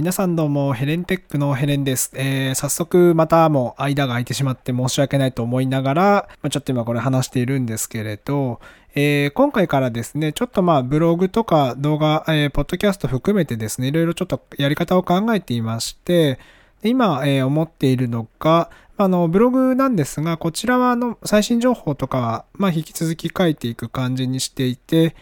[0.00, 2.10] 皆さんどうも、ヘレンテックのヘレンです。
[2.14, 8.60] えー、早速またもう間が空いてしまって申し訳ないと思いながら、まあ、ちょっと今これ話しているんですけれど、
[8.94, 16.38] えー、今回からですね、ちょっとまあブログとか動画、えー、ポッドキャスト含めてですね、いろいろちょっとやり方を考えていまして、
[16.82, 25.14] 今、えー、思っているのが、あの、ブログなんですが、こちらはあの、最新情報とかは、まあ、引き続き書いていく感じにしていて、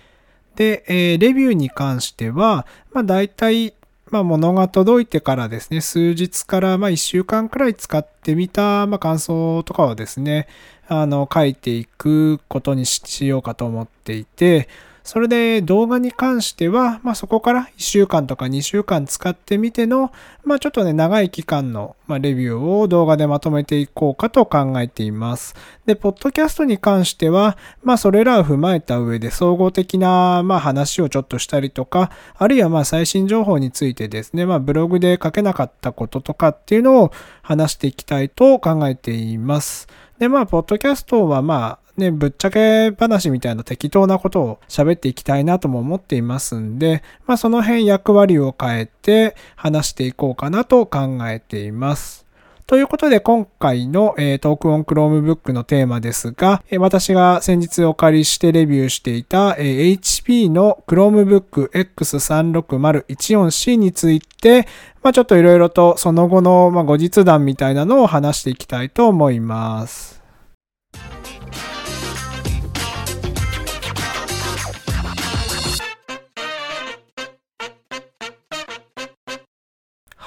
[0.54, 3.74] で、えー、レビューに関しては、まあ、大体、
[4.10, 10.48] まあ、物が届いてからですね、数日からまあ1週間くらい使ってみた、まあ、感想とかをですね、
[10.88, 14.68] あの、書いていくことにしようかと思っていて、
[15.08, 20.12] それで動画に関しては、まあ、そこから1週間とか2週間使ってみての、
[20.44, 25.54] まあ、ちょっとね、長い期間の、まレビューを動画でまとめていこうかと考えています。
[25.86, 39.88] で、ポッドキャストに関しては、まあ、それらを踏まえた上で総合的な、ま、話をちょっとしたりとか、あるいはま、最新情報についてですね、まあ、ブログで書けなかったこととかっていうのを話していきたいと考えています。
[40.18, 52.28] で、まあ、ポッドキャストはまあ、ね、ぶっちゃけ話みたいな適当なことを喋っていきたいなとも思っていますんで、まあその辺役割を変えて話していこうかなと考えています。
[52.68, 64.68] ということで今回の、え、トークオン Chromebook のテーマですが、え、私が先日お借りしてレビューしていた、え、HP の Chromebook X36014C について、
[65.02, 70.17] まあ、ちょっといろいろとその後の、まあ、後日談みたいなのを話していきたいと思います。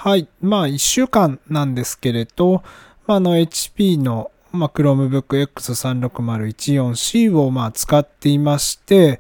[0.04, 0.28] はい。
[0.42, 2.64] まあ、1週間なんですけれど、
[3.06, 9.20] まあ、の HP の、まあ、Chromebook X36014C を、まあ、使っていまして、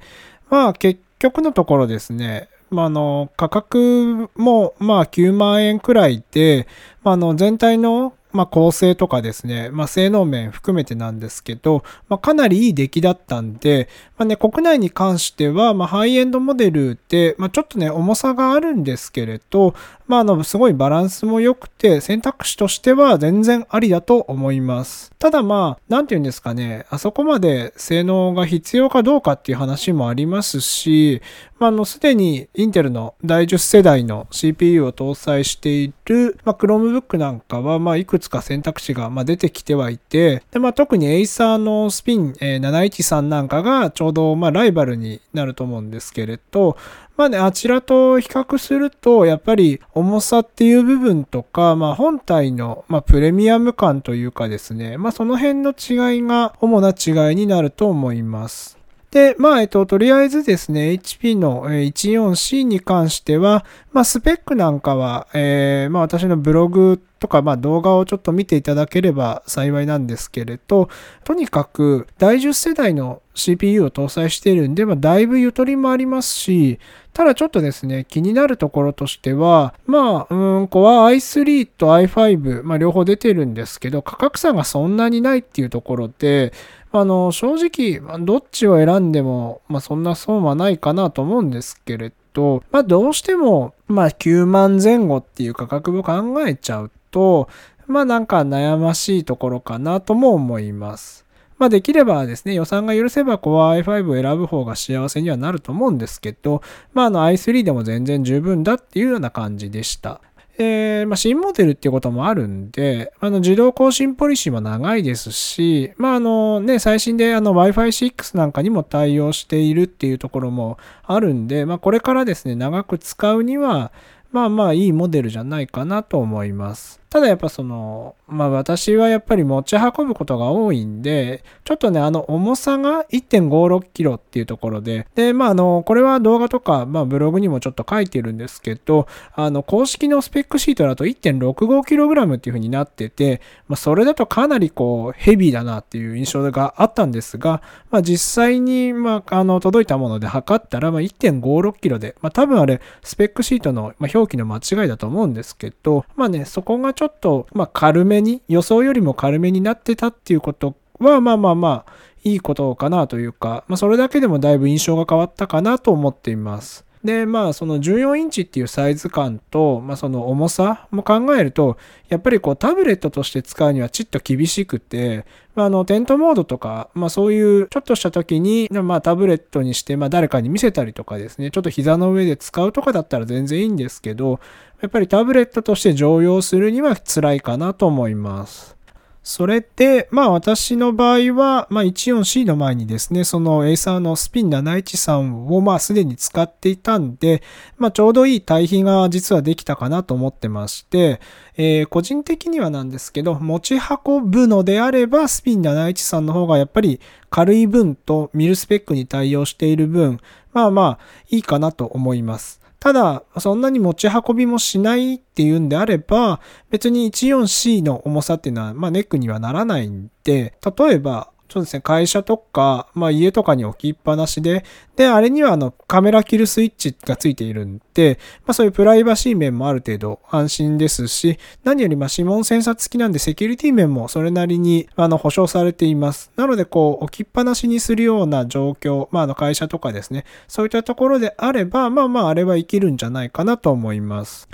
[0.49, 6.67] まあ、結局のところですね、まあ、あの、価格も、まあ、9万円くらいで、
[7.03, 19.73] まあ、の、全体のまあ、構成とかですね、まあ、性能面含めてなんですけど、まあ、かなりいい出来だったんで、まあね、国内に関しては、まあ、ハイエンドモデルで、まあ、ちょっとね、重さがあるんですけれど、
[20.07, 25.11] まあ、あの、すごいバランスも良くて、選択肢としては全然ありだと思います。
[25.17, 31.21] ただまあ、なんて言うんですかね、あそこまで性能が必要かどうかっていう話もありますし、
[31.59, 46.77] まあ、あの、すでにインテルの第10世代の CPU を搭載している、まあ、Chromebook なんかは、まあ、いくつか選択肢が、ま、出てきてはいて、で、まあ、特に Acer のスピン、えー、713なんかがちょうど、ま、ライバルになると思うんですけれど、
[47.17, 58.81] まあね、あちらと比較すると、やっぱり重さっていう部分とか、まあ本体の、まあ、プレミアム感というかですね、まあその辺の違いが主な違いになると思います。
[59.11, 70.87] で、まあ、えっと、とりあえずですね、HP の 14C に関しては、まあ、スペックなんかは、えー、まあ、私のブログとか、まあ、動画をちょっと見ていただければ幸いなんですけれど、
[71.25, 76.79] とにかく、第10世代の CPU を搭載しているんで、まあ、だいぶゆとりもありますし、
[77.11, 86.53] ただちょっとですね、気になるところとしては、まあ、うん、Core i3 と i5、まあ、両方出てるんですけど、価格差がそんなにないっていうところで、
[86.93, 97.49] あの、正直、どっちを選んでも、まあ、そんな損はないかなと思うんですけれど、まあ、どうしても、まあ、9万前後っていう価格を考えちゃうと、
[97.87, 101.25] まあ、なんか悩ましいところかなとも思います。
[101.57, 110.21] まあ、できればですね、予算が許せば Core i5 を選ぶ方が幸せにはなると思うんですけど、まあ、あの i3 でも全然十分だっていうような感じでした。
[110.57, 123.91] で、まあ、新モデルっていうこともあるんで、あの、自動更新ポリシーも長いですし、まあ、あのね、最新であの Wi-Fi 6なんかにも対応しているっていうところもあるんで、まあ、これからですね、長く使うには、
[124.31, 127.00] まあまあいいモデルじゃないかなと思います。
[127.11, 161.93] ただやっぱその、まあ私はやっぱり持ち運ぶことが多いんで、ちょっとね、あの重さが1.56キロっていうところで、で、まああの、これは動画とか、まあブログにもちょっと書いてるんですけど、あの、公式のスペックシートだと1.65キログラムっていう風になってて、まあそれだとかなりこう、ヘビーだなっていう印象があったんですが、まあ実際に、まああの、届いたもので測ったら、まあ1.56キロで、まあ多分あれ、スペックシートの、ま表記の間違いだと思うんですけど、まあね、そこがちょっと、まあ、軽めに、予想よりも軽めになってたっていうことは、まあまあまあ、
[162.23, 166.85] いいことかなというか、まあ、それだけでもだいぶ印象が変わったかなと思っています。
[167.03, 171.77] で、まあ、その14インチっていうサイズ感と、まあ、その重さも考えると、
[172.09, 175.25] やっぱりこうタブレットとして使うにはちっと厳しくて、
[175.55, 184.39] まあ、あの、テントモードとか、まあ、そういうちょっとした時に、まあ、タブレットにして、まあ、誰かに見せたりとかですね、ちょっと膝の上で使うとかだったら全然いいんですけど、
[184.81, 188.75] やっぱりタブレットとして常用するには辛いかなと思います。
[189.23, 197.43] それで、まあ私の場合は、まあ 14C の前にですね、そのエーサーのスピン713をまあすでに使っていたんで、
[197.77, 201.21] まあちょうどいい対比が実はできたかなと思ってまして、
[201.55, 210.19] えー、個人的にはなんですけど、持ち運ぶのであればスピン713の方がやっぱり軽い分とミルスペックに対応している分、
[210.51, 212.59] まあまあいいかなと思います。
[212.81, 216.41] ただ、そんなに持ち運びもしないっていうんであれば、
[216.71, 224.63] 別に 14C の重さっていうのは、まあネックにはならないんで、例えば、そうですね、会社とか、まあ家とかに置きっぱなしで、
[224.95, 236.31] で、あれにはあのカメラキルスイッチがついているんで、まあそういうプライバシー面もある程度安心ですし、何よりまあ指紋センサー付きなんでセキュリティ面もそれなりにあの保証されています。
[236.37, 244.47] なのでこう置きっぱなしにするような状況、まああの会社とかですね、そういったところであれば、まあまああれは生きるんじゃないかなと思います。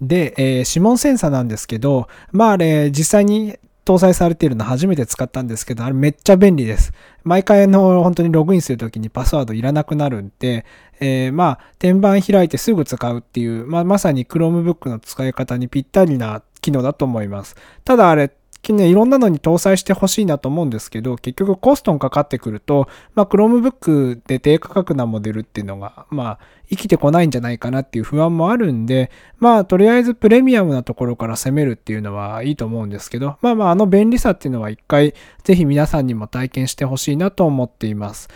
[0.00, 3.58] で、えー、指紋センサーなんですけど、まああれ、実際に
[3.88, 6.92] 搭載されているの初めて使ったんですけど、あれめっちゃ便利です。
[7.24, 10.66] 毎回の本当にログインするときにパスワードいらなくなるんで、
[11.00, 17.56] えー、まあ、天板開いてすぐ使うっていう、まあ、まさに Chromebook の使い方にぴったりな機能だと思います。
[17.84, 18.30] ただあれ、
[18.72, 26.38] ね、いろんなのに搭載してほしいなと思うんですけど、結局コストンかかってくると、まあ、Chromebook で低価格なモデルっていうのが、まあ、
[26.68, 35.14] 生きてこないんじゃないかなっていう不安もあるんで、まあ、とりあえずプレミアムなところから攻めるっていうのはいいと思うんですけど、まあまあ、あの便利さっていうのは一回、
[35.44, 38.28] ぜひ皆さんにも体験してほしいなと思っています。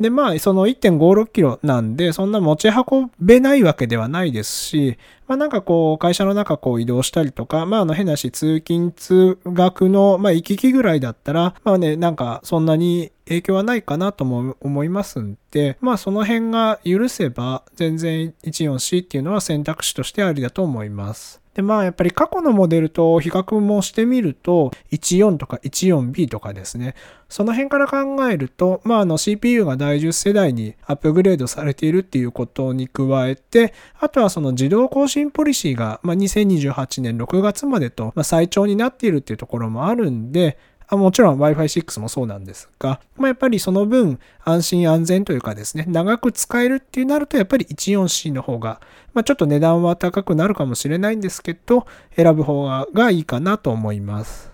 [0.00, 4.98] で、まあ、その1.56キロなんで、そんな持ち運べないわけではないですし、
[5.28, 21.40] まあなんかこう、会社の中こう移動したりとか、まああの変なし、通勤通学の、まあ行き来ぐらいだったら、まあね、なんかそんなに影響はないかなとも思いますんで、まあその辺が許せば、全然 14C っていうのは選択肢としてありだと思います。
[21.54, 26.96] で、まあやっぱり過去のモデルと比較もしてみると、14とか 14B とかですね、
[27.28, 40.58] その辺から考えると、まああの CPU が第10世代にアップグレードされているっていうことに加えて、あとはその自動更新ポリシーが、まあ、2028年6月までと、まあ、最長になっているっていうところもあるんで、
[40.96, 48.80] もちろん Wi-Fi 6もそうなんですが、まあ、やっぱりその分安心安全というかですね、長く使えるってなるとやっぱり 14C の方が、
[49.14, 54.50] まあ、ちょっと値段は高くなるかもしれないんですけど、選ぶ方がいいかなと思います。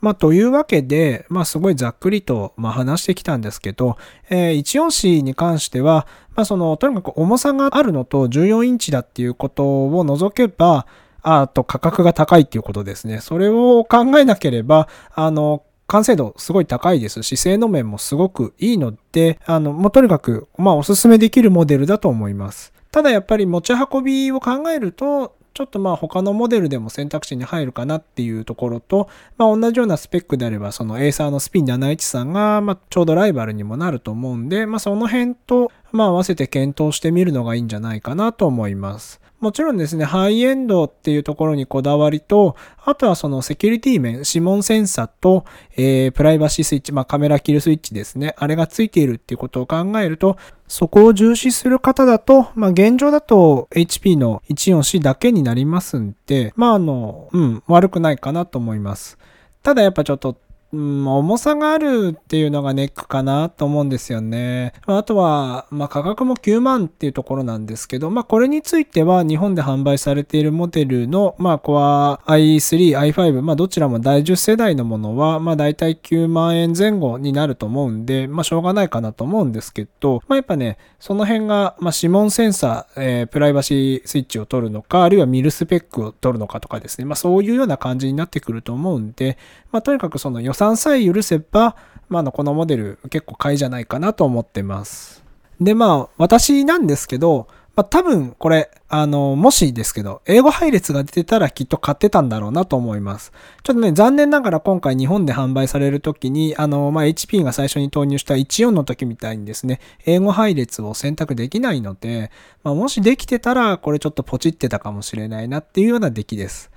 [0.00, 3.96] まあ、というわけで、まあ、すごいざっくりと、まあ、話してきたんですけど、
[4.28, 10.86] えー、14C に関しては、まあ、その、とにかく重さがあるのと14インチだっていうことを除けば、
[11.28, 13.18] あと価格が高いっていうことですね。
[13.20, 22.72] それを考えなければ、あの、完成度すごい高いですし、性能面もすごくいいので、あの、もうとにかく、まあおすすめできるモデルだと思います。
[22.92, 39.20] ただやっぱり持ち運びを考えると、ちょっとまあ他のモデルでも選択肢に入るかなっていうところと、まあ同じようなスペックであれば、そのエーサーのスピン713が、まあちょうどライバルにもなると思うんで、まあその辺と、まあ合わせて検討してみるのがいいんじゃないかなと思います。
[39.40, 45.44] もちろんですね、ハイエンドっていうところにこだわりと、あとはそのセキュリティ面、指紋センサーと、
[45.76, 48.34] えー、プライバシースイッチ、まあカメラキルスイッチですね。
[48.38, 50.38] あれがついているっていうことを考えると、
[50.68, 59.18] そこを重視する方だと、まあ現状だと HP の 14C だけになりますんで、まああの、うん、悪くないかなと思います。
[59.62, 60.36] ただやっぱちょっと
[60.76, 64.74] うん、重さがあるっていうのがネックかなと思うんですよね。
[64.84, 89.38] あとは、まあ、価格も9万っていうところなんですけど、まあ、これについては日本で販売されているモデルの、まあ、Core i3、i5、まあ、どちらも第10世代のものは、まあ、大体9万円前後になると思うんで、まあ、しょうがないかなと思うんですけど、まあ、やっぱね、その辺が、まあ、指紋センサー、えー、プライバシースイッチを取るのか、あるいはミルスペックを取るのかとかですね、まあ、そういうような感じになってくると思うんで、
[89.72, 91.76] まあ、とにかくその予算さえ許せば、
[92.08, 95.22] まあ、のこのモデル結構買いじゃないかなと思ってます。
[95.60, 97.46] で、まあ、私なんですけど、
[97.76, 103.32] まあ、多分これ、あの、もしですけど、英語配列が出てたらきっと買ってたんだろうなと思います。
[103.64, 112.30] ちょっとね、残念ながら今回日本で販売されるときに、あの、まあ、HP が最初に投入した14の時みたいにですね、英語配列を選択できないので、
[112.64, 116.70] まあ、もしできてたら、これちょっとポチってたかもしれないなっていうような出来です。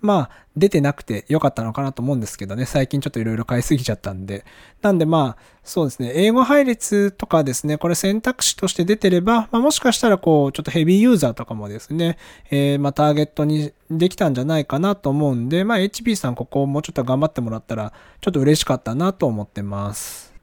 [0.00, 4.44] まあ、出てなくてよかったのかなと思うんですけどね、最近ちょっといろいろ買いすぎちゃったんで。
[4.82, 12.18] なんでまあ、そうですね、英語配列とかですね、これ選択肢として出てれば、まあ、もしかしたらこう、ちょっとヘビーユーザーとかもですね、
[12.50, 20.35] えー、まあ、ターゲットにできたんじゃないかなと思うんで、まあ、HP さんここをもうちょっと頑張ってもらったら、ちょっと嬉しかったなと思ってます。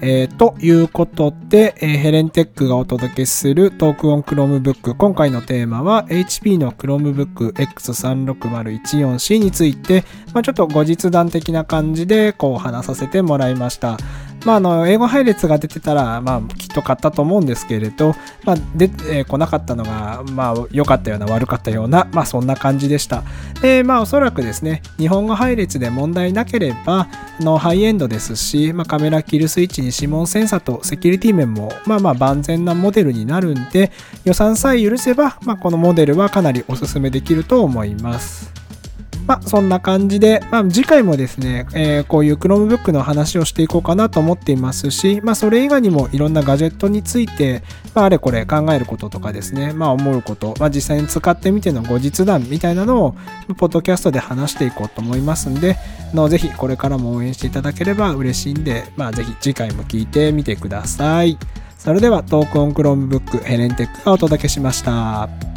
[0.00, 4.94] えー、ということで、えー、ヘレンテックがお届けする Talk on Chromebook。
[4.94, 13.96] 今回のテーマは HP の Chromebook X36014C について、まあ、ちょっと後日談的な感じでこう話させてもらいました。
[14.44, 23.22] まあ、あの、英語配列が出てたら、まあ、きっと買ったと思うんですけれど、まあ、出てこなかったのが、まあ、良かったような、悪かったような、まあ、そんな感じでした。
[23.62, 27.08] で、まあ、おそらくですね、日本語配列で問題なければ、
[27.40, 33.90] のハイエンドですし、まあ、カメラキルスイッチに指紋センサとセキュリティ面も、まあまあ万全なモデルになるんで、
[34.24, 38.63] 予算さえ許せば、まあ、このモデルはかなりおすすめできると思います。
[39.26, 47.62] まあ、そんな感じで、まあ、次回もですね、えー、こういう Chromebook の話をしていこうかなと思っていますし、まあ、それ以外にもいろんなガジェットについて、
[47.94, 53.16] まあ、あれこれ考えることとかですね、まあ、思うこと、まあ、実際に使ってみての後日談みたいなのを、
[53.56, 55.76] ポッドキャストで話していこうと思いますんで、
[56.12, 61.38] のぜひこれからも応援していただければ嬉しいんで、まあ、ぜひ次回も聞いてみてください。
[61.78, 65.53] それではトークオン Chromebook ヘレンテックがお届けしました。